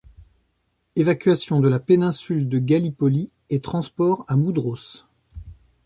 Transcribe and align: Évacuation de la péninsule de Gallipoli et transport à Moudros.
Évacuation 0.95 1.59
de 1.59 1.69
la 1.69 1.77
péninsule 1.79 2.49
de 2.49 2.57
Gallipoli 2.57 3.31
et 3.51 3.59
transport 3.61 4.25
à 4.27 4.35
Moudros. 4.35 5.05